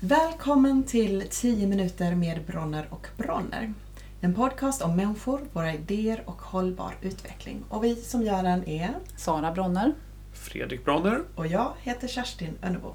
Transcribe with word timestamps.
Välkommen 0.00 0.82
till 0.82 1.24
10 1.30 1.66
minuter 1.66 2.14
med 2.14 2.40
Bronner 2.46 2.86
och 2.90 3.06
Bronner. 3.16 3.72
En 4.20 4.34
podcast 4.34 4.82
om 4.82 4.96
människor, 4.96 5.40
våra 5.52 5.74
idéer 5.74 6.22
och 6.26 6.42
hållbar 6.42 6.94
utveckling. 7.02 7.64
Och 7.68 7.84
vi 7.84 7.96
som 7.96 8.22
gör 8.22 8.42
den 8.42 8.68
är 8.68 8.90
Sara 9.16 9.52
Bronner. 9.52 9.94
Fredrik 10.32 10.84
Bronner. 10.84 11.20
och 11.34 11.46
jag 11.46 11.72
heter 11.80 12.08
Kerstin 12.08 12.58
Önnebo. 12.62 12.92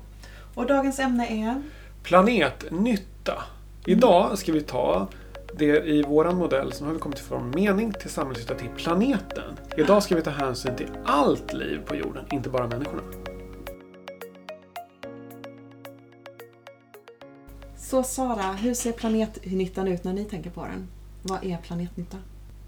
Och 0.54 0.66
dagens 0.66 1.00
ämne 1.00 1.28
är 1.28 1.62
Planetnytta. 2.04 3.44
Idag 3.86 4.38
ska 4.38 4.52
vi 4.52 4.62
ta 4.62 5.08
det 5.58 5.86
i 5.86 6.04
våran 6.04 6.38
modell 6.38 6.74
som 6.74 6.88
har 6.88 6.94
vi 6.94 7.00
kommit 7.00 7.20
från 7.20 7.50
mening 7.50 7.94
till 7.94 8.10
samhällsnytta 8.10 8.56
till 8.56 8.70
planeten. 8.70 9.58
Idag 9.78 10.04
ska 10.04 10.16
vi 10.16 10.22
ta 10.22 10.32
hänsyn 10.32 10.76
till 10.76 10.90
allt 11.06 11.54
liv 11.54 11.80
på 11.86 11.96
jorden, 11.96 12.26
inte 12.32 12.50
bara 12.50 12.68
människorna. 12.68 13.02
Så 17.94 18.04
Sara, 18.04 18.54
hur 18.54 18.74
ser 18.74 18.92
planetnyttan 18.92 19.88
ut 19.88 20.04
när 20.04 20.14
ni 20.14 20.26
tänker 20.26 20.50
på 20.50 20.66
den? 20.66 20.88
Vad 21.22 21.44
är 21.44 21.58
planetnytta? 21.58 22.18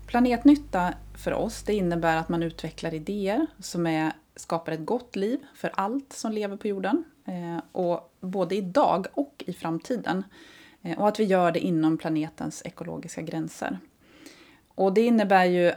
Planetnytta 0.08 0.94
för 1.18 1.34
oss 1.34 1.64
det 1.64 1.74
innebär 1.74 2.18
att 2.18 2.30
man 2.30 2.44
utvecklar 2.44 2.94
idéer 2.94 3.48
som 3.60 3.88
är, 3.88 4.12
skapar 4.36 4.72
ett 4.72 4.86
gott 4.86 5.16
liv 5.16 5.40
för 5.56 5.72
allt 5.74 6.14
som 6.14 6.32
lever 6.32 6.58
på 6.58 6.68
jorden. 6.68 7.04
Eh, 7.26 7.64
och 7.72 8.14
både 8.22 8.56
idag 8.56 9.08
och 9.14 9.44
i 9.48 9.54
framtiden. 9.54 10.24
Eh, 10.82 11.00
och 11.00 11.08
att 11.08 11.20
vi 11.20 11.24
gör 11.24 11.52
det 11.52 11.60
inom 11.60 11.98
planetens 11.98 12.62
ekologiska 12.66 13.22
gränser. 13.22 13.80
Och 14.76 14.94
det 14.94 15.02
innebär 15.02 15.46
ju 15.46 15.74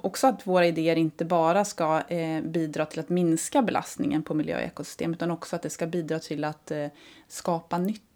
också 0.00 0.26
att 0.26 0.46
våra 0.46 0.66
idéer 0.66 0.96
inte 0.96 1.24
bara 1.24 1.64
ska 1.64 2.00
eh, 2.00 2.42
bidra 2.42 2.86
till 2.86 3.00
att 3.00 3.08
minska 3.08 3.62
belastningen 3.62 4.22
på 4.22 4.34
miljö 4.34 4.56
och 4.56 4.62
ekosystem 4.62 5.12
utan 5.12 5.30
också 5.30 5.56
att 5.56 5.62
det 5.62 5.70
ska 5.70 5.86
bidra 5.86 6.18
till 6.18 6.44
att 6.44 6.70
eh, 6.70 6.86
skapa 7.28 7.78
nytta 7.78 8.07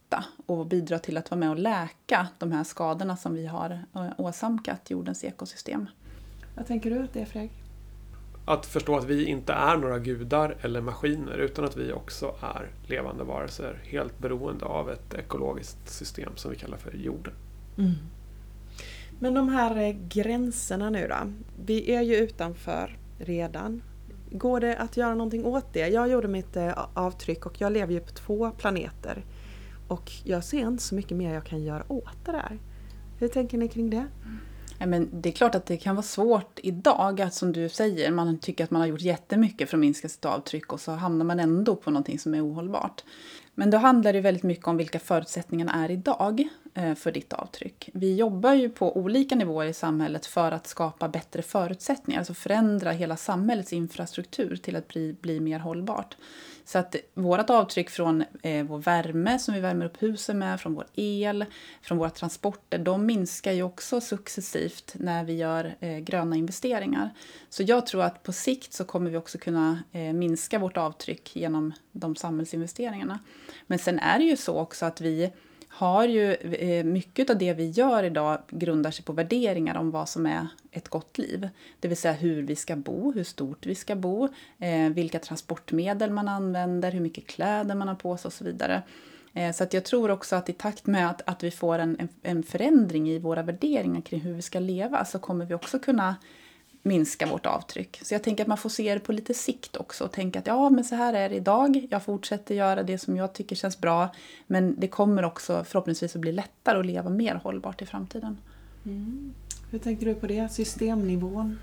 och 0.47 0.67
bidra 0.67 0.99
till 0.99 1.17
att 1.17 1.31
vara 1.31 1.39
med 1.39 1.51
och 1.51 1.59
läka 1.59 2.29
de 2.39 2.53
här 2.53 2.65
skadorna 2.65 3.17
som 3.17 3.35
vi 3.35 3.47
har 3.47 3.71
eh, 3.95 4.07
åsamkat 4.19 4.91
jordens 4.91 5.25
ekosystem. 5.25 5.87
Vad 6.57 6.67
tänker 6.67 6.91
du 6.91 6.99
att 6.99 7.13
det 7.13 7.21
är 7.21 7.27
Fredrik? 7.27 7.53
Att 8.45 8.67
förstå 8.67 8.97
att 8.97 9.05
vi 9.05 9.25
inte 9.25 9.53
är 9.53 9.77
några 9.77 9.99
gudar 9.99 10.57
eller 10.61 10.81
maskiner 10.81 11.39
utan 11.39 11.65
att 11.65 11.77
vi 11.77 11.93
också 11.93 12.35
är 12.41 12.69
levande 12.87 13.25
varelser 13.25 13.81
helt 13.85 14.19
beroende 14.19 14.65
av 14.65 14.91
ett 14.91 15.15
ekologiskt 15.15 15.91
system 15.91 16.33
som 16.37 16.51
vi 16.51 16.57
kallar 16.57 16.77
för 16.77 16.93
jorden. 16.93 17.35
Men 19.19 19.35
de 19.35 19.49
här 19.49 19.77
eh, 19.77 19.97
gränserna 20.09 20.91
nu 20.91 21.09
då? 21.09 21.33
Vi 21.65 21.95
är 21.95 22.03
ju 22.03 22.17
utanför 22.17 22.99
redan. 23.19 23.83
Går 24.31 24.61
det 24.61 24.77
att 24.77 24.97
göra 24.97 25.15
någonting 25.15 25.45
åt 25.45 25.73
det? 25.73 25.89
Jag 25.89 26.09
gjorde 26.09 26.29
mitt 26.29 26.57
eh, 26.57 26.79
avtryck 26.95 27.47
och 27.47 27.61
jag 27.61 27.73
lever 27.73 27.93
ju 27.93 28.01
på 28.01 28.13
två 28.13 28.51
planeter. 28.51 29.25
Och 29.89 30.13
jag 30.25 30.45
ser 30.45 30.69
inte 30.69 30.83
så 30.83 30.95
mycket 30.95 31.17
mer 31.17 31.35
jag 31.35 31.45
kan 31.45 31.63
göra 31.63 31.93
åt 31.93 32.25
det 32.25 32.33
där. 32.33 32.59
Hur 33.19 33.29
tänker 33.29 33.59
ni 33.59 33.69
kring 33.69 33.91
det? 33.91 34.07
Ja, 34.79 34.87
men 34.87 35.09
det 35.13 35.29
är 35.29 35.33
klart 35.33 35.55
att 35.55 35.67
det 35.67 35.77
kan 35.77 35.97
vara 35.97 36.03
svårt 36.03 36.61
idag, 36.63 37.21
att 37.21 37.35
som 37.35 37.53
du 37.53 37.69
säger, 37.69 38.11
man 38.11 38.39
tycker 38.39 38.65
att 38.65 38.71
man 38.71 38.81
har 38.81 38.89
gjort 38.89 39.01
jättemycket 39.01 39.71
för 39.71 39.77
att 39.77 39.81
minska 39.81 40.09
sitt 40.09 40.25
avtryck 40.25 40.73
och 40.73 40.81
så 40.81 40.93
hamnar 40.93 41.25
man 41.25 41.41
ändå 41.41 41.77
på 41.77 41.91
någonting 41.91 42.19
som 42.19 42.35
är 42.35 42.47
ohållbart. 42.47 43.05
Men 43.55 43.71
då 43.71 43.79
handlar 43.79 44.13
det 44.13 44.21
väldigt 44.21 44.43
mycket 44.43 44.67
om 44.67 44.77
vilka 44.77 44.99
förutsättningarna 44.99 45.85
är 45.85 45.91
idag 45.91 46.49
eh, 46.75 46.95
för 46.95 47.13
ditt 47.13 47.33
avtryck. 47.33 47.91
Vi 47.93 48.17
jobbar 48.17 48.55
ju 48.55 48.69
på 48.69 48.97
olika 48.97 49.35
nivåer 49.35 49.67
i 49.67 49.73
samhället 49.73 50.27
för 50.27 50.53
att 50.53 50.67
skapa 50.67 51.09
bättre 51.09 51.43
förutsättningar, 51.43 52.21
alltså 52.21 52.35
förändra 52.35 52.91
hela 52.91 53.17
samhällets 53.17 53.73
infrastruktur 53.73 54.57
till 54.57 54.77
att 54.77 54.89
bli, 54.89 55.17
bli 55.21 55.41
mer 55.41 55.59
hållbart. 55.59 56.17
Så 56.65 56.79
att 56.79 56.97
vårt 57.15 57.51
avtryck 57.51 57.91
från 57.91 58.25
eh, 58.43 58.65
vår 58.65 58.79
värme 58.79 59.39
som 59.39 59.55
vi 59.55 59.61
värmer 59.61 59.87
upp 59.87 60.03
husen 60.03 60.39
med, 60.39 60.61
från 60.61 60.75
vår 60.75 60.87
el, 60.95 61.45
från 61.83 61.99
våra 61.99 62.11
transporter, 62.11 62.79
de 62.79 63.07
minskar 63.07 63.53
ju 63.53 63.63
också 63.63 64.01
successivt 64.01 64.95
när 64.95 65.25
vi 65.25 65.33
gör 65.33 65.75
eh, 65.81 65.99
gröna 65.99 66.37
investeringar. 66.37 67.11
Så 67.49 67.63
jag 67.63 67.87
tror 67.87 68.03
att 68.03 68.23
på 68.23 68.33
sikt 68.33 68.73
så 68.73 68.85
kommer 68.85 69.11
vi 69.11 69.17
också 69.17 69.39
kunna 69.39 69.83
eh, 69.93 70.13
minska 70.13 70.59
vårt 70.59 70.77
avtryck 70.77 71.37
genom 71.37 71.73
de 71.93 72.17
samhällsinvesteringarna. 72.17 73.19
Men 73.67 73.79
sen 73.79 73.99
är 73.99 74.19
det 74.19 74.25
ju 74.25 74.37
så 74.37 74.59
också 74.59 74.87
att 74.87 75.01
vi 75.01 75.31
har 75.75 76.05
ju 76.05 76.35
eh, 76.35 76.85
mycket 76.85 77.31
av 77.31 77.39
det 77.39 77.53
vi 77.53 77.71
gör 77.71 78.03
idag 78.03 78.39
grundar 78.49 78.91
sig 78.91 79.05
på 79.05 79.13
värderingar 79.13 79.77
om 79.77 79.91
vad 79.91 80.09
som 80.09 80.27
är 80.27 80.47
ett 80.71 80.89
gott 80.89 81.19
liv. 81.19 81.49
Det 81.81 81.89
vill 81.89 81.97
säga 81.97 82.15
hur 82.15 82.43
vi 82.43 82.57
ska 82.57 82.77
bo, 82.77 83.13
hur 83.13 83.25
stort 83.25 83.67
vi 83.67 83.75
ska 83.75 83.97
bo, 83.97 84.29
eh, 84.59 84.89
vilka 84.91 85.19
transportmedel 85.19 86.11
man 86.11 86.29
använder, 86.29 86.93
hur 86.93 87.01
mycket 87.01 87.27
kläder 87.27 87.75
man 87.75 87.89
har 87.89 87.95
på 87.95 88.17
sig 88.17 88.29
och 88.29 88.33
så 88.33 88.45
vidare. 88.45 88.83
Eh, 89.35 89.53
så 89.53 89.65
att 89.65 89.75
jag 89.75 89.85
tror 89.85 90.11
också 90.11 90.37
att 90.37 90.49
i 90.49 90.53
takt 90.53 90.87
med 90.87 91.11
att, 91.11 91.23
att 91.29 91.43
vi 91.43 91.51
får 91.51 91.79
en, 91.79 92.09
en 92.23 92.43
förändring 92.43 93.11
i 93.11 93.19
våra 93.19 93.43
värderingar 93.43 94.01
kring 94.01 94.21
hur 94.21 94.35
vi 94.35 94.43
ska 94.43 94.59
leva 94.59 95.05
så 95.05 95.19
kommer 95.19 95.47
vi 95.47 95.55
också 95.55 95.79
kunna 95.79 96.17
minska 96.83 97.27
vårt 97.27 97.47
avtryck. 97.47 98.01
Så 98.03 98.15
jag 98.15 98.23
tänker 98.23 98.45
att 98.45 98.49
man 98.49 98.59
får 98.59 98.69
se 98.69 98.95
det 98.95 99.01
på 99.01 99.13
lite 99.13 99.35
sikt 99.35 99.77
också 99.77 100.05
och 100.05 100.13
tänka 100.13 100.39
att 100.39 100.47
ja, 100.47 100.71
men 100.71 100.85
så 100.85 100.95
här 100.95 101.15
är 101.15 101.29
det 101.29 101.35
idag. 101.35 101.87
Jag 101.91 102.03
fortsätter 102.03 102.55
göra 102.55 102.83
det 102.83 102.99
som 102.99 103.17
jag 103.17 103.33
tycker 103.33 103.57
känns 103.57 103.81
bra. 103.81 104.09
Men 104.47 104.81
det 104.81 104.89
kommer 104.89 105.25
också 105.25 105.65
förhoppningsvis 105.65 106.15
att 106.17 106.21
bli 106.21 106.33
lättare 106.33 106.79
att 106.79 106.87
leva 106.87 107.11
mer 107.11 107.35
hållbart 107.35 107.83
i 107.83 107.87
framtiden. 107.87 108.39
Hur 109.71 109.79
tänker 109.79 110.07
du 110.07 110.15
på 110.15 110.27
det? 110.27 110.53
Systemnivån? 110.53 111.59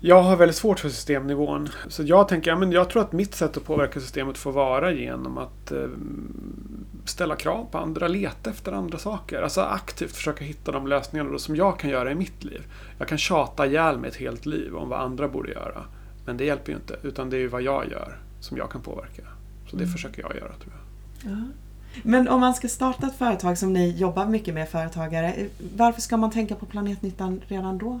Jag 0.00 0.22
har 0.22 0.36
väldigt 0.36 0.56
svårt 0.56 0.80
för 0.80 0.88
systemnivån. 0.88 1.68
Så 1.88 2.02
jag 2.02 2.28
tänker, 2.28 2.50
ja, 2.50 2.56
men 2.56 2.72
jag 2.72 2.90
tror 2.90 3.02
att 3.02 3.12
mitt 3.12 3.34
sätt 3.34 3.56
att 3.56 3.64
påverka 3.64 4.00
systemet 4.00 4.38
får 4.38 4.52
vara 4.52 4.92
genom 4.92 5.38
att 5.38 5.72
eh, 5.72 5.88
ställa 7.08 7.36
krav 7.36 7.66
på 7.70 7.78
andra, 7.78 8.08
leta 8.08 8.50
efter 8.50 8.72
andra 8.72 8.98
saker. 8.98 9.42
Alltså 9.42 9.60
aktivt 9.60 10.16
försöka 10.16 10.44
hitta 10.44 10.72
de 10.72 10.86
lösningarna 10.86 11.38
som 11.38 11.56
jag 11.56 11.78
kan 11.78 11.90
göra 11.90 12.12
i 12.12 12.14
mitt 12.14 12.44
liv. 12.44 12.62
Jag 12.98 13.08
kan 13.08 13.18
tjata 13.18 13.66
ihjäl 13.66 13.98
mig 13.98 14.10
ett 14.10 14.16
helt 14.16 14.46
liv 14.46 14.76
om 14.76 14.88
vad 14.88 15.00
andra 15.00 15.28
borde 15.28 15.50
göra. 15.50 15.84
Men 16.26 16.36
det 16.36 16.44
hjälper 16.44 16.72
ju 16.72 16.78
inte, 16.78 16.96
utan 17.02 17.30
det 17.30 17.36
är 17.36 17.40
ju 17.40 17.48
vad 17.48 17.62
jag 17.62 17.90
gör 17.90 18.18
som 18.40 18.56
jag 18.56 18.70
kan 18.70 18.80
påverka. 18.80 19.22
Så 19.70 19.76
det 19.76 19.86
försöker 19.86 20.22
jag 20.22 20.36
göra 20.36 20.52
tror 20.52 20.72
jag. 20.72 21.32
Ja. 21.32 21.38
Men 22.02 22.28
om 22.28 22.40
man 22.40 22.54
ska 22.54 22.68
starta 22.68 23.06
ett 23.06 23.18
företag 23.18 23.58
som 23.58 23.72
ni 23.72 23.90
jobbar 23.90 24.26
mycket 24.26 24.54
med 24.54 24.68
företagare, 24.68 25.34
varför 25.76 26.00
ska 26.00 26.16
man 26.16 26.30
tänka 26.30 26.54
på 26.54 26.66
planetnyttan 26.66 27.40
redan 27.48 27.78
då? 27.78 28.00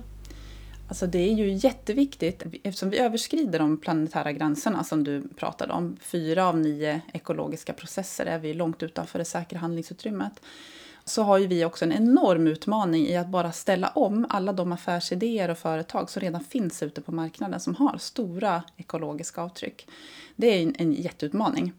Alltså 0.88 1.06
det 1.06 1.18
är 1.18 1.34
ju 1.34 1.52
jätteviktigt 1.52 2.42
eftersom 2.62 2.90
vi 2.90 2.98
överskrider 2.98 3.58
de 3.58 3.76
planetära 3.76 4.32
gränserna 4.32 4.84
som 4.84 5.04
du 5.04 5.28
pratade 5.28 5.72
om. 5.72 5.96
Fyra 6.00 6.48
av 6.48 6.58
nio 6.58 7.00
ekologiska 7.12 7.72
processer 7.72 8.26
är 8.26 8.38
vi 8.38 8.54
långt 8.54 8.82
utanför 8.82 9.18
det 9.18 9.24
säkra 9.24 9.58
handlingsutrymmet. 9.58 10.40
Så 11.04 11.22
har 11.22 11.38
ju 11.38 11.46
vi 11.46 11.64
också 11.64 11.84
en 11.84 11.92
enorm 11.92 12.46
utmaning 12.46 13.06
i 13.06 13.16
att 13.16 13.28
bara 13.28 13.52
ställa 13.52 13.88
om 13.88 14.26
alla 14.28 14.52
de 14.52 14.72
affärsidéer 14.72 15.48
och 15.48 15.58
företag 15.58 16.10
som 16.10 16.20
redan 16.20 16.44
finns 16.44 16.82
ute 16.82 17.00
på 17.00 17.12
marknaden 17.12 17.60
som 17.60 17.74
har 17.74 17.98
stora 17.98 18.62
ekologiska 18.76 19.40
avtryck. 19.40 19.88
Det 20.36 20.46
är 20.46 20.62
en, 20.62 20.74
en 20.78 20.92
jätteutmaning. 20.92 21.72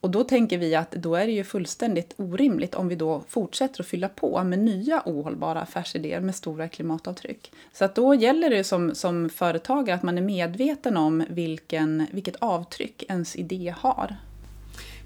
Och 0.00 0.10
då 0.10 0.24
tänker 0.24 0.58
vi 0.58 0.74
att 0.74 0.90
då 0.90 1.14
är 1.14 1.26
det 1.26 1.32
ju 1.32 1.44
fullständigt 1.44 2.14
orimligt 2.16 2.74
om 2.74 2.88
vi 2.88 2.94
då 2.94 3.22
fortsätter 3.28 3.82
att 3.82 3.86
fylla 3.86 4.08
på 4.08 4.44
med 4.44 4.58
nya 4.58 5.02
ohållbara 5.04 5.60
affärsidéer 5.60 6.20
med 6.20 6.34
stora 6.34 6.68
klimatavtryck. 6.68 7.52
Så 7.72 7.84
att 7.84 7.94
då 7.94 8.14
gäller 8.14 8.50
det 8.50 8.64
som, 8.64 8.94
som 8.94 9.30
företagare 9.30 9.96
att 9.96 10.02
man 10.02 10.18
är 10.18 10.22
medveten 10.22 10.96
om 10.96 11.24
vilken, 11.28 12.06
vilket 12.10 12.36
avtryck 12.36 13.04
ens 13.08 13.36
idé 13.36 13.74
har. 13.78 14.16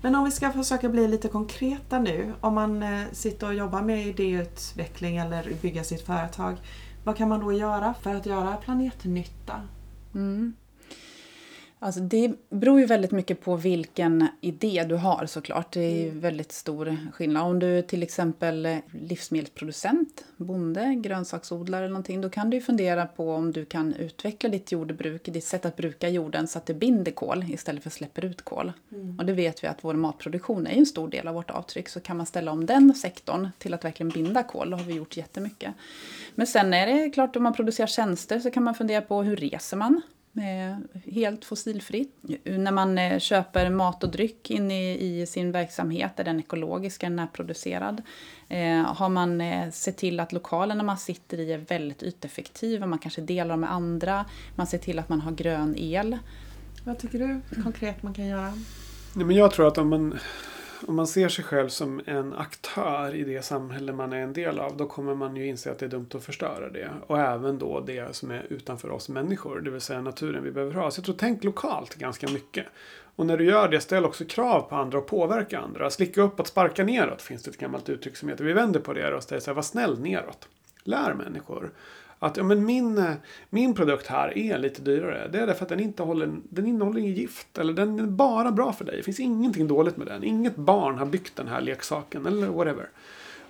Men 0.02 0.14
om 0.14 0.25
vi 0.25 0.31
ska 0.31 0.52
försöka 0.52 0.88
bli 0.88 1.08
lite 1.08 1.28
konkreta 1.28 1.98
nu. 1.98 2.32
Om 2.41 2.54
man 2.54 2.82
eh, 2.82 3.00
sitter 3.12 3.47
och 3.47 3.54
jobbar 3.54 3.82
med 3.82 4.06
idéutveckling 4.06 5.16
eller 5.16 5.52
bygga 5.62 5.84
sitt 5.84 6.06
företag. 6.06 6.56
Vad 7.04 7.16
kan 7.16 7.28
man 7.28 7.41
då 7.41 7.52
göra 7.52 7.94
för 8.02 8.14
att 8.14 8.26
göra 8.26 8.56
planetnytta? 8.56 9.60
Mm. 10.14 10.54
Alltså 11.84 12.00
det 12.00 12.32
beror 12.50 12.81
ju 12.81 12.87
väldigt 12.87 13.10
mycket 13.10 13.41
på 13.41 13.56
vilken 13.56 14.28
idé 14.41 14.84
du 14.88 14.94
har 14.94 15.26
såklart. 15.26 15.72
Det 15.72 15.81
är 15.81 16.04
ju 16.04 16.10
väldigt 16.10 16.53
stor 16.53 16.97
skillnad. 17.12 17.43
Om 17.43 17.58
du 17.58 17.79
är 17.79 17.82
till 17.82 18.02
exempel 18.02 18.79
livsmedelsproducent, 18.93 20.25
bonde, 20.37 20.94
grönsaksodlare 20.94 21.84
eller 21.84 21.93
någonting, 21.93 22.20
då 22.20 22.31
kan 22.31 22.50
du 22.50 22.56
ju 22.56 22.61
fundera 22.61 23.06
på 23.06 23.34
om 23.34 23.52
du 23.52 23.64
kan 23.64 23.94
utveckla 23.94 24.49
ditt 24.49 24.73
jordbruk, 24.73 25.25
ditt 25.25 25.44
sätt 25.44 25.67
att 25.67 25.76
bruka 25.76 26.08
jorden 26.08 26.49
så 26.49 26.58
att 26.58 26.67
det 26.67 26.75
binder 26.75 27.12
kol 27.12 27.44
istället 27.49 27.82
för 27.82 27.90
släpper 27.90 28.25
ut 28.25 28.43
kol. 28.43 28.73
Och 29.19 29.26
det 29.26 29.32
vet 29.32 29.64
vi 29.64 29.69
att 29.69 29.85
vår 29.85 29.94
matproduktion 29.94 30.67
är 30.67 30.70
en 30.70 30.87
stor 30.87 31.08
del 31.08 31.28
av 31.28 31.35
vårt 31.35 31.50
avtryck, 31.50 31.88
så 31.88 32.00
kan 32.00 32.17
man 32.17 32.26
ställa 32.26 32.52
om 32.52 32.67
den 32.67 32.94
sektorn 32.94 33.49
till 33.58 33.75
att 33.75 33.85
verkligen 33.85 34.11
binda 34.11 34.43
kol, 34.43 34.70
då 34.70 34.76
har 34.76 34.85
vi 34.85 34.94
gjort 34.94 35.17
jättemycket. 35.17 35.75
Men 36.35 36.46
sen 36.46 36.75
är 36.75 36.87
det 36.87 37.11
klart, 37.11 37.37
om 37.37 37.43
man 37.43 37.52
producerar 37.52 37.87
tjänster 37.87 38.38
så 38.38 38.50
kan 38.50 38.62
man 38.62 38.75
fundera 38.75 39.00
på 39.00 39.23
hur 39.23 39.37
reser 39.37 39.76
man? 39.76 40.00
Helt 41.05 41.44
fossilfritt. 41.44 42.17
När 42.44 42.73
man 42.73 42.99
eh, 42.99 43.19
köper 43.19 43.70
mat 43.70 44.05
och 44.05 44.11
dryck 44.11 44.50
in 44.50 44.70
i, 44.70 44.99
i 45.00 45.26
sin 45.26 45.52
verksamhet, 45.52 46.20
är 46.20 46.25
den 46.25 46.40
ekologisk, 46.40 47.02
är 47.02 47.06
den 47.06 47.17
närproducerad? 47.17 48.02
Eh, 48.49 48.82
har 48.82 49.08
man 49.08 49.40
eh, 49.40 49.70
sett 49.70 49.96
till 49.96 50.20
att 50.20 50.32
lokalerna 50.32 50.82
man 50.82 50.99
sitter 50.99 51.40
i 51.40 51.52
är 51.52 51.58
väldigt 51.58 52.02
yteffektiva, 52.02 52.87
man 52.87 52.99
kanske 52.99 53.20
delar 53.20 53.50
dem 53.50 53.61
med 53.61 53.73
andra, 53.73 54.25
man 54.56 54.67
ser 54.67 54.79
till 54.79 54.99
att 54.99 55.08
man 55.08 55.20
har 55.20 55.32
grön 55.32 55.75
el. 55.79 56.19
Vad 56.85 56.99
tycker 56.99 57.19
du 57.19 57.62
konkret 57.62 58.02
man 58.02 58.14
kan 58.14 58.26
göra? 58.26 58.52
Nej, 59.14 59.26
men 59.26 59.37
jag 59.37 59.50
tror 59.50 59.69
att 59.69 59.78
om 59.78 59.88
man, 59.88 60.19
om 60.88 60.96
man 60.96 61.06
ser 61.06 61.29
sig 61.29 61.44
själv 61.44 61.69
som 61.69 62.00
en 62.06 62.32
aktör 62.32 63.14
i 63.14 63.25
det 63.25 63.43
samhälle 63.43 63.93
man 63.93 64.12
är 64.12 64.17
en 64.17 64.32
del 64.32 64.58
av, 64.58 64.76
då 64.76 64.87
kommer 64.87 65.14
man 65.14 65.37
ju 65.37 65.46
inse 65.46 65.70
att 65.70 65.79
det 65.79 65.87
är 65.87 65.90
dumt 65.90 66.08
att 66.14 66.25
förstöra 66.25 66.70
det. 66.70 66.90
Och 67.06 67.19
även 67.19 67.58
då 67.58 67.81
det 67.81 68.17
som 68.17 68.31
är 68.31 68.46
utanför 68.49 68.90
oss 68.90 69.08
människor, 69.08 69.61
det 69.61 69.70
vill 69.70 69.81
säga 69.81 70.00
naturen 70.00 70.44
vi 70.44 70.50
behöver 70.50 70.75
ha. 70.75 70.90
Så 70.90 70.99
jag 70.99 71.05
tror, 71.05 71.14
tänk 71.19 71.44
lokalt 71.44 71.94
ganska 71.94 72.29
mycket. 72.29 72.67
Och 73.17 73.26
när 73.26 73.37
du 73.37 73.44
gör 73.44 73.69
det, 73.69 73.81
ställ 73.81 74.05
också 74.05 74.25
krav 74.25 74.61
på 74.61 74.76
andra 74.76 74.99
och 74.99 75.06
påverka 75.06 75.58
andra. 75.58 75.90
Slicka 75.90 76.23
upp 76.23 76.40
att 76.40 76.46
sparka 76.46 76.85
neråt 76.85 77.23
finns 77.23 77.43
det 77.43 77.50
ett 77.50 77.58
gammalt 77.58 77.88
uttryck 77.88 78.17
som 78.17 78.28
heter. 78.28 78.44
Vi 78.44 78.52
vänder 78.52 78.81
på 78.81 78.93
det 78.93 79.14
och 79.14 79.23
säger 79.23 79.40
så 79.40 79.50
här, 79.50 79.55
var 79.55 79.62
snäll 79.62 80.00
neråt. 80.00 80.49
Lär 80.85 81.14
människor 81.14 81.70
att 82.22 82.36
ja, 82.36 82.42
men 82.42 82.64
min, 82.64 82.98
eh, 82.98 83.14
min 83.50 83.74
produkt 83.74 84.06
här 84.06 84.38
är 84.38 84.58
lite 84.58 84.82
dyrare. 84.82 85.28
Det 85.28 85.38
är 85.38 85.46
därför 85.46 85.62
att 85.62 85.69
den, 85.69 85.80
inte 85.80 86.02
håller, 86.02 86.40
den 86.42 86.66
innehåller 86.66 87.00
inget 87.00 87.16
gift. 87.16 87.58
Eller 87.58 87.72
den 87.72 87.98
är 87.98 88.06
bara 88.06 88.52
bra 88.52 88.72
för 88.72 88.84
dig. 88.84 88.96
Det 88.96 89.02
finns 89.02 89.20
ingenting 89.20 89.66
dåligt 89.66 89.96
med 89.96 90.06
den. 90.06 90.24
Inget 90.24 90.56
barn 90.56 90.98
har 90.98 91.06
byggt 91.06 91.36
den 91.36 91.48
här 91.48 91.60
leksaken 91.60 92.26
eller 92.26 92.46
whatever. 92.46 92.88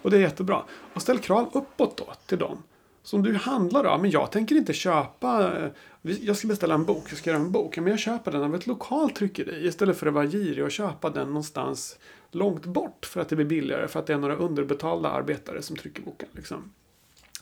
Och 0.02 0.10
det 0.10 0.16
är 0.16 0.20
jättebra. 0.20 0.62
Och 0.94 1.02
ställ 1.02 1.19
krav 1.19 1.50
uppåt 1.52 1.96
då 1.96 2.12
till 2.26 2.38
dem. 2.38 2.62
Som 3.02 3.22
du 3.22 3.34
handlar 3.34 3.84
av. 3.84 4.00
Men 4.00 4.10
jag 4.10 4.30
tänker 4.30 4.56
inte 4.56 4.72
köpa. 4.72 5.52
Eh, 5.58 5.68
jag 6.02 6.36
ska 6.36 6.48
beställa 6.48 6.75
en 6.75 6.84
bok. 6.84 7.04
Jag 7.10 7.18
ska 7.18 7.30
göra 7.30 7.40
en 7.40 7.52
bok. 7.52 7.76
Men 7.76 7.86
jag 7.86 7.98
köper 7.98 8.32
den 8.32 8.42
av 8.42 8.54
ett 8.54 8.66
lokalt 8.66 9.16
tryckeri. 9.16 9.66
Istället 9.66 9.96
för 9.96 10.06
att 10.06 10.14
vara 10.14 10.26
girig 10.26 10.64
och 10.64 10.70
köpa 10.70 11.10
den 11.10 11.26
någonstans 11.26 11.98
långt 12.30 12.64
bort. 12.64 13.06
För 13.06 13.20
att 13.20 13.28
det 13.28 13.36
blir 13.36 13.46
billigare. 13.46 13.88
För 13.88 14.00
att 14.00 14.06
det 14.06 14.12
är 14.12 14.18
några 14.18 14.36
underbetalda 14.36 15.08
arbetare 15.08 15.62
som 15.62 15.76
trycker 15.76 16.02
boken. 16.02 16.28
Liksom. 16.32 16.72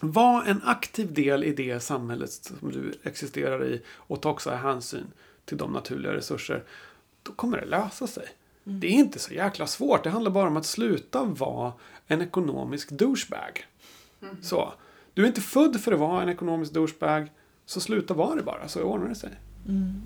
Var 0.01 0.45
en 0.45 0.61
aktiv 0.65 1.15
del 1.15 1.45
i 1.45 1.53
det 1.53 1.81
samhället 1.81 2.31
som 2.31 2.73
du 2.73 2.93
existerar 3.03 3.65
i 3.65 3.83
och 3.89 4.23
ta 4.23 4.31
också 4.31 4.51
hänsyn 4.51 5.07
till 5.45 5.57
de 5.57 5.73
naturliga 5.73 6.13
resurser. 6.13 6.65
Då 7.23 7.33
kommer 7.33 7.61
det 7.61 7.67
lösa 7.67 8.07
sig. 8.07 8.29
Mm. 8.67 8.81
Det 8.81 8.87
är 8.87 8.91
inte 8.91 9.19
så 9.19 9.35
jäkla 9.35 9.67
svårt. 9.67 10.05
Det 10.05 10.11
handlar 10.11 10.31
bara 10.31 10.49
om 10.49 10.57
att 10.57 10.67
sluta 10.67 11.25
vara 11.25 11.73
en 12.07 12.23
ekonomisk 12.23 12.91
douchebag. 12.91 13.67
Mm. 14.23 14.43
Så. 14.43 14.73
Du 15.15 15.23
är 15.23 15.27
inte 15.27 15.41
född 15.41 15.81
för 15.81 15.93
att 15.93 15.99
vara 15.99 16.23
en 16.23 16.29
ekonomisk 16.29 16.73
douchebag. 16.73 17.31
Så 17.67 17.81
sluta 17.81 18.15
vara 18.15 18.35
det 18.35 18.43
bara, 18.43 18.69
så 18.69 18.83
ordnar 18.83 19.09
det 19.09 19.15
sig. 19.15 19.31
Mm. 19.69 20.03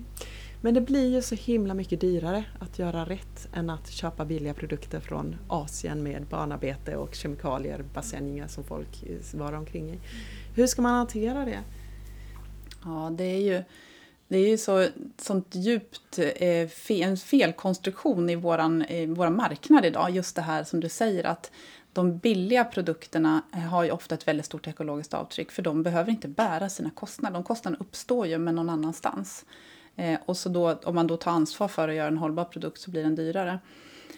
Men 0.65 0.73
det 0.73 0.81
blir 0.81 1.13
ju 1.13 1.21
så 1.21 1.35
himla 1.35 1.73
mycket 1.73 2.01
dyrare 2.01 2.43
att 2.59 2.79
göra 2.79 3.05
rätt 3.05 3.47
än 3.53 3.69
att 3.69 3.91
köpa 3.91 4.25
billiga 4.25 4.53
produkter 4.53 4.99
från 4.99 5.35
Asien 5.47 6.03
med 6.03 6.25
barnarbete 6.25 6.95
och 6.95 7.15
kemikalier, 7.15 7.85
bassänger 7.93 8.47
som 8.47 8.63
folk 8.63 9.03
varar 9.33 9.57
omkring 9.57 9.89
i. 9.89 9.99
Hur 10.55 10.67
ska 10.67 10.81
man 10.81 10.93
hantera 10.93 11.45
det? 11.45 11.59
Ja, 12.83 13.11
det 13.17 13.23
är 13.23 13.41
ju, 13.41 13.63
det 14.27 14.37
är 14.37 14.49
ju 14.49 14.57
så, 14.57 14.87
sånt 15.17 15.55
djupt 15.55 16.19
eh, 16.19 16.67
fe, 16.67 17.01
en 17.03 17.17
felkonstruktion 17.17 18.29
i 18.29 18.35
vår 18.35 18.59
eh, 18.91 19.07
våran 19.07 19.35
marknad 19.35 19.85
idag. 19.85 20.11
Just 20.11 20.35
det 20.35 20.41
här 20.41 20.63
som 20.63 20.79
du 20.79 20.89
säger 20.89 21.23
att 21.23 21.51
de 21.93 22.17
billiga 22.17 22.63
produkterna 22.63 23.41
eh, 23.53 23.59
har 23.59 23.83
ju 23.83 23.91
ofta 23.91 24.15
ett 24.15 24.27
väldigt 24.27 24.45
stort 24.45 24.67
ekologiskt 24.67 25.13
avtryck 25.13 25.51
för 25.51 25.61
de 25.61 25.83
behöver 25.83 26.11
inte 26.11 26.27
bära 26.27 26.69
sina 26.69 26.89
kostnader. 26.89 27.33
De 27.33 27.43
kostnaderna 27.43 27.81
uppstår 27.81 28.27
ju 28.27 28.37
men 28.37 28.55
någon 28.55 28.69
annanstans. 28.69 29.45
Eh, 29.95 30.19
och 30.25 30.37
så 30.37 30.49
då, 30.49 30.73
om 30.83 30.95
man 30.95 31.07
då 31.07 31.17
tar 31.17 31.31
ansvar 31.31 31.67
för 31.67 31.89
att 31.89 31.95
göra 31.95 32.07
en 32.07 32.17
hållbar 32.17 32.45
produkt 32.45 32.81
så 32.81 32.91
blir 32.91 33.03
den 33.03 33.15
dyrare. 33.15 33.59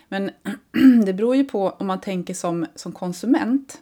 Men 0.08 0.32
det 1.06 1.14
beror 1.14 1.36
ju 1.36 1.44
på 1.44 1.70
om 1.70 1.88
man 1.88 2.02
tänker 2.02 2.34
som, 2.34 2.66
som 2.76 2.92
konsument. 2.92 3.82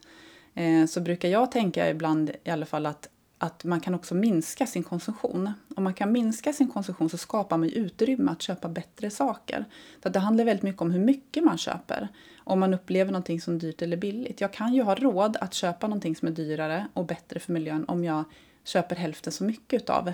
Eh, 0.53 0.85
så 0.85 1.01
brukar 1.01 1.29
jag 1.29 1.51
tänka 1.51 1.89
ibland 1.89 2.31
i 2.43 2.49
alla 2.49 2.65
fall 2.65 2.85
att, 2.85 3.09
att 3.37 3.63
man 3.63 3.79
kan 3.79 3.95
också 3.95 4.15
minska 4.15 4.67
sin 4.67 4.83
konsumtion. 4.83 5.51
Om 5.75 5.83
man 5.83 5.93
kan 5.93 6.11
minska 6.11 6.53
sin 6.53 6.71
konsumtion 6.71 7.09
så 7.09 7.17
skapar 7.17 7.57
man 7.57 7.69
utrymme 7.69 8.31
att 8.31 8.41
köpa 8.41 8.67
bättre 8.67 9.09
saker. 9.09 9.65
Så 10.03 10.09
det 10.09 10.19
handlar 10.19 10.45
väldigt 10.45 10.63
mycket 10.63 10.81
om 10.81 10.91
hur 10.91 10.99
mycket 10.99 11.43
man 11.43 11.57
köper. 11.57 12.07
Om 12.37 12.59
man 12.59 12.73
upplever 12.73 13.11
någonting 13.11 13.41
som 13.41 13.59
dyrt 13.59 13.81
eller 13.81 13.97
billigt. 13.97 14.41
Jag 14.41 14.53
kan 14.53 14.73
ju 14.73 14.81
ha 14.81 14.95
råd 14.95 15.37
att 15.41 15.53
köpa 15.53 15.87
någonting 15.87 16.15
som 16.15 16.27
är 16.27 16.31
dyrare 16.31 16.87
och 16.93 17.05
bättre 17.05 17.39
för 17.39 17.53
miljön 17.53 17.85
om 17.87 18.03
jag 18.03 18.23
köper 18.63 18.95
hälften 18.95 19.33
så 19.33 19.43
mycket 19.43 19.81
utav 19.81 20.13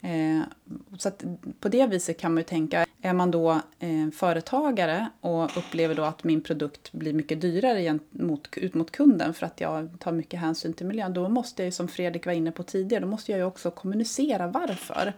Eh, 0.00 0.42
så 0.98 1.10
på 1.60 1.68
det 1.68 1.86
viset 1.86 2.18
kan 2.20 2.34
man 2.34 2.40
ju 2.40 2.44
tänka, 2.44 2.86
är 3.02 3.12
man 3.12 3.30
då 3.30 3.50
eh, 3.78 4.10
företagare 4.12 5.08
och 5.20 5.56
upplever 5.56 5.94
då 5.94 6.02
att 6.02 6.24
min 6.24 6.40
produkt 6.40 6.92
blir 6.92 7.12
mycket 7.12 7.40
dyrare 7.40 7.98
mot, 8.10 8.48
ut 8.56 8.74
mot 8.74 8.90
kunden 8.90 9.34
för 9.34 9.46
att 9.46 9.60
jag 9.60 9.88
tar 9.98 10.12
mycket 10.12 10.40
hänsyn 10.40 10.72
till 10.72 10.86
miljön, 10.86 11.14
då 11.14 11.28
måste 11.28 11.62
jag 11.62 11.66
ju 11.66 11.72
som 11.72 11.88
Fredrik 11.88 12.26
var 12.26 12.32
inne 12.32 12.52
på 12.52 12.62
tidigare, 12.62 13.04
då 13.04 13.08
måste 13.08 13.32
jag 13.32 13.38
ju 13.38 13.44
också 13.44 13.70
kommunicera 13.70 14.46
varför. 14.46 15.12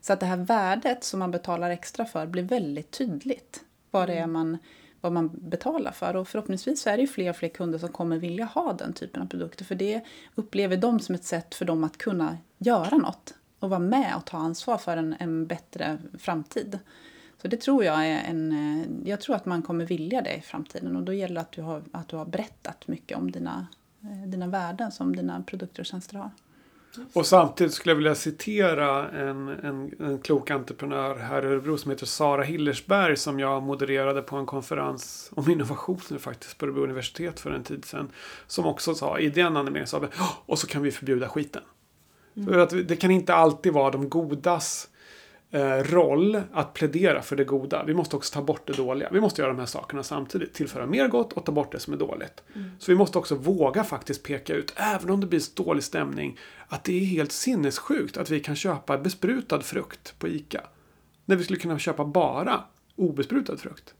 Så 0.00 0.12
att 0.12 0.20
det 0.20 0.26
här 0.26 0.36
värdet 0.36 1.04
som 1.04 1.18
man 1.18 1.30
betalar 1.30 1.70
extra 1.70 2.04
för 2.04 2.26
blir 2.26 2.42
väldigt 2.42 2.90
tydligt. 2.90 3.60
Vad 3.90 4.08
det 4.08 4.14
är 4.14 4.26
man, 4.26 4.58
vad 5.00 5.12
man 5.12 5.30
betalar 5.32 5.92
för. 5.92 6.16
Och 6.16 6.28
förhoppningsvis 6.28 6.86
är 6.86 6.96
det 6.96 7.00
ju 7.00 7.06
fler 7.06 7.30
och 7.30 7.36
fler 7.36 7.48
kunder 7.48 7.78
som 7.78 7.88
kommer 7.88 8.18
vilja 8.18 8.44
ha 8.44 8.72
den 8.72 8.92
typen 8.92 9.22
av 9.22 9.26
produkter. 9.26 9.64
För 9.64 9.74
det 9.74 10.00
upplever 10.34 10.76
de 10.76 11.00
som 11.00 11.14
ett 11.14 11.24
sätt 11.24 11.54
för 11.54 11.64
dem 11.64 11.84
att 11.84 11.98
kunna 11.98 12.38
göra 12.58 12.96
något 12.96 13.34
och 13.64 13.70
vara 13.70 13.80
med 13.80 14.16
och 14.16 14.24
ta 14.24 14.36
ansvar 14.36 14.78
för 14.78 14.96
en, 14.96 15.16
en 15.18 15.46
bättre 15.46 15.98
framtid. 16.18 16.78
Så 17.42 17.48
det 17.48 17.56
tror 17.56 17.84
jag 17.84 18.06
är 18.06 18.22
en... 18.30 18.52
Eh, 18.52 19.08
jag 19.10 19.20
tror 19.20 19.36
att 19.36 19.46
man 19.46 19.62
kommer 19.62 19.86
vilja 19.86 20.22
det 20.22 20.34
i 20.34 20.40
framtiden 20.40 20.96
och 20.96 21.02
då 21.02 21.12
gäller 21.12 21.34
det 21.34 21.40
att 21.40 21.52
du 21.52 21.62
har, 21.62 21.82
att 21.92 22.08
du 22.08 22.16
har 22.16 22.24
berättat 22.24 22.88
mycket 22.88 23.18
om 23.18 23.30
dina, 23.30 23.66
eh, 24.02 24.28
dina 24.28 24.46
värden 24.46 24.92
som 24.92 25.16
dina 25.16 25.42
produkter 25.42 25.82
och 25.82 25.86
tjänster 25.86 26.16
har. 26.16 26.30
Och 27.12 27.26
samtidigt 27.26 27.72
skulle 27.72 27.90
jag 27.90 27.96
vilja 27.96 28.14
citera 28.14 29.10
en, 29.10 29.48
en, 29.48 29.92
en 30.00 30.18
klok 30.18 30.50
entreprenör 30.50 31.16
här 31.16 31.42
i 31.42 31.46
Örebro 31.46 31.78
som 31.78 31.90
heter 31.90 32.06
Sara 32.06 32.42
Hillersberg 32.42 33.16
som 33.16 33.40
jag 33.40 33.62
modererade 33.62 34.22
på 34.22 34.36
en 34.36 34.46
konferens 34.46 35.30
om 35.34 35.50
innovationer 35.50 36.18
faktiskt 36.18 36.58
på 36.58 36.66
Örebro 36.66 36.82
universitet 36.82 37.40
för 37.40 37.50
en 37.50 37.62
tid 37.62 37.84
sedan. 37.84 38.10
Som 38.46 38.66
också 38.66 38.94
sa, 38.94 39.18
i 39.18 39.28
den 39.28 39.56
animeringen 39.56 39.86
sa 39.86 39.98
vi, 39.98 40.06
och 40.46 40.58
så 40.58 40.66
kan 40.66 40.82
vi 40.82 40.90
förbjuda 40.90 41.28
skiten. 41.28 41.62
Mm. 42.36 42.48
För 42.48 42.58
att 42.58 42.88
det 42.88 42.96
kan 42.96 43.10
inte 43.10 43.34
alltid 43.34 43.72
vara 43.72 43.90
de 43.90 44.08
godas 44.08 44.88
eh, 45.50 45.76
roll 45.76 46.40
att 46.52 46.74
plädera 46.74 47.22
för 47.22 47.36
det 47.36 47.44
goda. 47.44 47.84
Vi 47.84 47.94
måste 47.94 48.16
också 48.16 48.34
ta 48.34 48.42
bort 48.42 48.66
det 48.66 48.72
dåliga. 48.72 49.08
Vi 49.12 49.20
måste 49.20 49.42
göra 49.42 49.52
de 49.52 49.58
här 49.58 49.66
sakerna 49.66 50.02
samtidigt. 50.02 50.54
Tillföra 50.54 50.86
mer 50.86 51.08
gott 51.08 51.32
och 51.32 51.44
ta 51.44 51.52
bort 51.52 51.72
det 51.72 51.78
som 51.78 51.92
är 51.94 51.98
dåligt. 51.98 52.42
Mm. 52.54 52.70
Så 52.78 52.92
vi 52.92 52.98
måste 52.98 53.18
också 53.18 53.34
våga 53.34 53.84
faktiskt 53.84 54.22
peka 54.22 54.54
ut, 54.54 54.74
även 54.76 55.10
om 55.10 55.20
det 55.20 55.26
blir 55.26 55.42
dålig 55.54 55.84
stämning, 55.84 56.38
att 56.68 56.84
det 56.84 57.00
är 57.00 57.04
helt 57.04 57.32
sinnessjukt 57.32 58.16
att 58.16 58.30
vi 58.30 58.40
kan 58.40 58.56
köpa 58.56 58.98
besprutad 58.98 59.60
frukt 59.60 60.18
på 60.18 60.28
ICA. 60.28 60.60
När 61.24 61.36
vi 61.36 61.44
skulle 61.44 61.58
kunna 61.58 61.78
köpa 61.78 62.04
bara 62.04 62.60
obesprutad 62.96 63.56
frukt. 63.56 63.94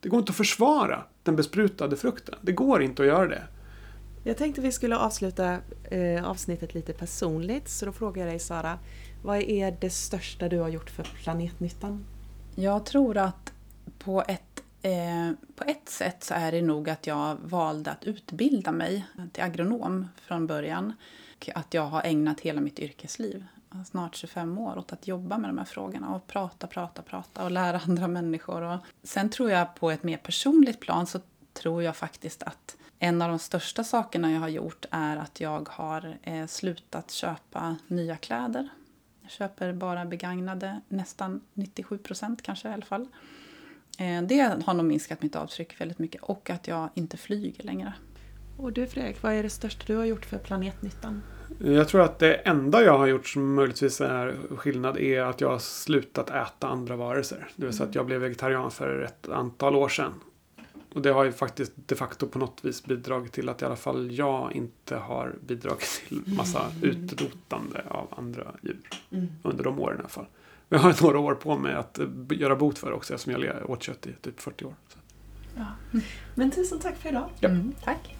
Det 0.00 0.08
går 0.08 0.20
inte 0.20 0.30
att 0.30 0.36
försvara 0.36 1.04
den 1.22 1.36
besprutade 1.36 1.96
frukten. 1.96 2.34
Det 2.40 2.52
går 2.52 2.82
inte 2.82 3.02
att 3.02 3.08
göra 3.08 3.28
det. 3.28 3.42
Jag 4.24 4.36
tänkte 4.36 4.60
vi 4.60 4.72
skulle 4.72 4.96
avsluta 4.96 5.58
eh, 5.84 6.24
avsnittet 6.24 6.74
lite 6.74 6.92
personligt 6.92 7.68
så 7.68 7.86
då 7.86 7.92
frågar 7.92 8.22
jag 8.22 8.32
dig 8.32 8.38
Sara, 8.38 8.78
vad 9.22 9.38
är 9.38 9.76
det 9.80 9.90
största 9.90 10.48
du 10.48 10.58
har 10.58 10.68
gjort 10.68 10.90
för 10.90 11.02
planetnyttan? 11.02 12.04
Jag 12.54 12.86
tror 12.86 13.16
att 13.16 13.52
på 13.98 14.24
ett, 14.28 14.62
eh, 14.82 15.32
på 15.56 15.64
ett 15.64 15.88
sätt 15.88 16.24
så 16.24 16.34
är 16.34 16.52
det 16.52 16.62
nog 16.62 16.90
att 16.90 17.06
jag 17.06 17.36
valde 17.42 17.90
att 17.90 18.04
utbilda 18.04 18.72
mig 18.72 19.04
till 19.32 19.42
agronom 19.42 20.08
från 20.16 20.46
början. 20.46 20.92
Och 21.36 21.50
Att 21.54 21.74
jag 21.74 21.86
har 21.86 22.02
ägnat 22.02 22.40
hela 22.40 22.60
mitt 22.60 22.78
yrkesliv, 22.78 23.44
snart 23.90 24.16
25 24.16 24.58
år, 24.58 24.78
åt 24.78 24.92
att 24.92 25.08
jobba 25.08 25.38
med 25.38 25.50
de 25.50 25.58
här 25.58 25.64
frågorna 25.64 26.14
och 26.14 26.26
prata, 26.26 26.66
prata, 26.66 27.02
prata 27.02 27.44
och 27.44 27.50
lära 27.50 27.80
andra 27.86 28.08
människor. 28.08 28.62
Och 28.62 28.78
sen 29.02 29.30
tror 29.30 29.50
jag 29.50 29.74
på 29.74 29.90
ett 29.90 30.02
mer 30.02 30.16
personligt 30.16 30.80
plan 30.80 31.06
så 31.06 31.20
tror 31.52 31.82
jag 31.82 31.96
faktiskt 31.96 32.42
att 32.42 32.76
en 33.02 33.22
av 33.22 33.28
de 33.28 33.38
största 33.38 33.84
sakerna 33.84 34.32
jag 34.32 34.40
har 34.40 34.48
gjort 34.48 34.84
är 34.90 35.16
att 35.16 35.40
jag 35.40 35.68
har 35.68 36.18
eh, 36.22 36.46
slutat 36.46 37.10
köpa 37.10 37.76
nya 37.86 38.16
kläder. 38.16 38.68
Jag 39.22 39.30
köper 39.30 39.72
bara 39.72 40.04
begagnade, 40.04 40.80
nästan 40.88 41.40
97 41.54 41.98
procent 41.98 42.42
kanske 42.42 42.68
i 42.68 42.72
alla 42.72 42.84
fall. 42.84 43.08
Eh, 43.98 44.22
det 44.22 44.64
har 44.66 44.74
nog 44.74 44.86
minskat 44.86 45.22
mitt 45.22 45.36
avtryck 45.36 45.80
väldigt 45.80 45.98
mycket 45.98 46.22
och 46.22 46.50
att 46.50 46.68
jag 46.68 46.88
inte 46.94 47.16
flyger 47.16 47.64
längre. 47.64 47.92
Och 48.56 48.72
du 48.72 48.86
Fredrik, 48.86 49.22
vad 49.22 49.32
är 49.32 49.42
det 49.42 49.50
största 49.50 49.84
du 49.86 49.96
har 49.96 50.04
gjort 50.04 50.24
för 50.24 50.38
planetnyttan? 50.38 51.22
Jag 51.58 51.88
tror 51.88 52.00
att 52.00 52.18
det 52.18 52.34
enda 52.34 52.82
jag 52.82 52.98
har 52.98 53.06
gjort 53.06 53.28
som 53.28 53.54
möjligtvis 53.54 54.00
är 54.00 54.36
skillnad 54.56 54.98
är 54.98 55.22
att 55.22 55.40
jag 55.40 55.50
har 55.50 55.58
slutat 55.58 56.30
äta 56.30 56.68
andra 56.68 56.96
varelser. 56.96 57.48
Det 57.56 57.66
vill 57.66 57.74
säga 57.74 57.88
att 57.88 57.94
jag 57.94 58.06
blev 58.06 58.20
vegetarian 58.20 58.70
för 58.70 59.02
ett 59.02 59.28
antal 59.28 59.76
år 59.76 59.88
sedan. 59.88 60.12
Och 60.94 61.02
det 61.02 61.10
har 61.10 61.24
ju 61.24 61.32
faktiskt 61.32 61.72
de 61.76 61.94
facto 61.94 62.26
på 62.26 62.38
något 62.38 62.64
vis 62.64 62.84
bidragit 62.84 63.32
till 63.32 63.48
att 63.48 63.62
i 63.62 63.64
alla 63.64 63.76
fall 63.76 64.12
jag 64.12 64.52
inte 64.52 64.96
har 64.96 65.34
bidragit 65.46 66.02
till 66.08 66.22
massa 66.26 66.70
mm. 66.70 66.90
utrotande 66.90 67.84
av 67.88 68.14
andra 68.16 68.54
djur. 68.62 68.90
Mm. 69.10 69.28
Under 69.42 69.64
de 69.64 69.80
åren 69.80 69.96
i 69.96 70.00
alla 70.00 70.08
fall. 70.08 70.26
Men 70.68 70.80
jag 70.80 70.88
har 70.88 71.02
några 71.02 71.18
år 71.18 71.34
på 71.34 71.58
mig 71.58 71.74
att 71.74 71.98
eh, 71.98 72.06
göra 72.30 72.56
bot 72.56 72.78
för 72.78 72.90
det 72.90 72.96
också 72.96 73.14
eftersom 73.14 73.44
jag 73.44 73.70
åt 73.70 73.82
kött 73.82 74.06
i 74.06 74.12
typ 74.12 74.40
40 74.40 74.64
år. 74.64 74.74
Ja. 75.56 75.66
Men 76.34 76.50
tusen 76.50 76.78
tack 76.78 76.96
för 76.96 77.08
idag. 77.08 77.28
Ja. 77.40 77.48
Mm, 77.48 77.72
tack. 77.84 78.16